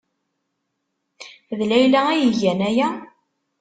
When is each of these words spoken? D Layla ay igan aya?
D 1.57 1.59
Layla 1.69 2.01
ay 2.11 2.23
igan 2.29 2.59
aya? 2.69 2.89